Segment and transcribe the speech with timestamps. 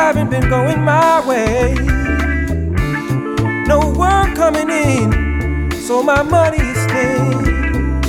[0.00, 1.74] haven't been going my way.
[3.66, 8.00] No work coming in, so my money is thin.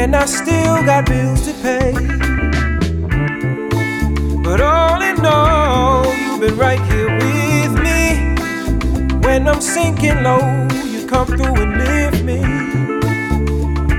[0.00, 1.92] And I still got bills to pay.
[4.44, 8.00] But all in all, you've been right here with me.
[9.26, 12.40] When I'm sinking low, you come through and lift me.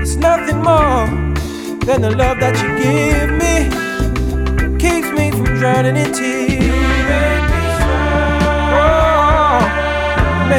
[0.00, 1.06] It's nothing more
[1.86, 3.54] than the love that you give me.
[4.78, 6.41] Keeps me from drowning in tears.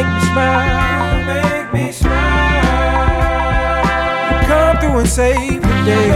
[0.04, 2.64] Make me smile, make me smile.
[4.32, 6.08] You come through and save the day.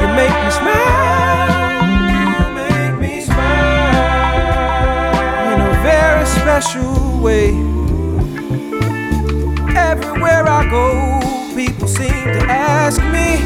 [0.00, 1.82] You make me smile,
[2.40, 3.94] you make me smile
[5.52, 7.50] in a very special way.
[9.76, 10.86] Everywhere I go,
[11.54, 13.40] people seem to ask me,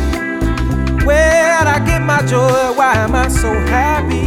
[1.04, 2.72] Where'd I get my joy?
[2.74, 4.26] Why am I so happy?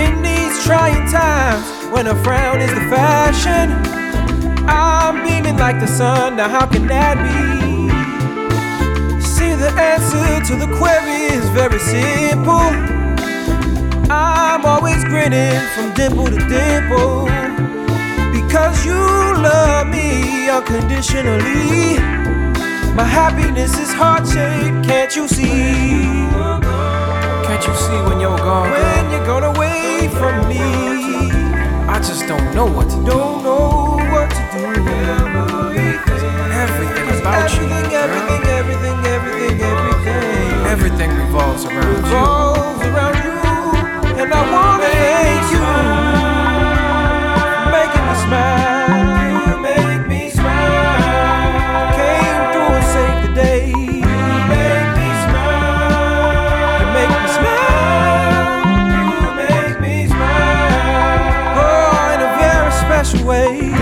[0.00, 1.01] In these trying
[1.92, 3.70] when a frown is the fashion,
[4.66, 6.36] I'm beaming like the sun.
[6.36, 7.92] Now, how can that be?
[9.20, 12.72] See, the answer to the query is very simple.
[14.10, 17.26] I'm always grinning from dimple to dimple.
[18.32, 21.98] Because you love me unconditionally.
[22.96, 26.16] My happiness is heart shaped, can't you see?
[27.46, 28.51] Can't you see when you're gone?
[41.32, 42.02] Revolves around you.
[42.02, 43.32] revolves around you,
[44.20, 45.64] and I wanna thank you
[47.56, 49.48] for making me smile.
[49.48, 51.88] You make me smile.
[51.96, 53.64] Came through and saved the day.
[53.70, 56.76] You make me smile.
[56.80, 58.52] You make me smile.
[59.08, 61.56] You make me smile.
[61.64, 63.81] Oh, in a very special way.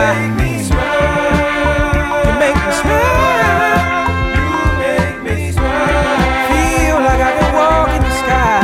[0.00, 2.24] You make me smile.
[2.24, 4.08] You make me smile.
[4.32, 4.48] You
[4.80, 6.16] make me smile.
[6.48, 8.60] Feel like I can walk in the sky.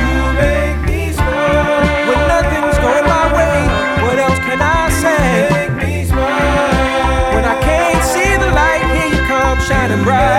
[0.00, 2.08] You make me smile.
[2.08, 3.58] When nothing's going my way,
[4.02, 5.50] what else can I say?
[5.52, 7.34] Make me smile.
[7.34, 10.31] When I can't see the light, here you come shining bright.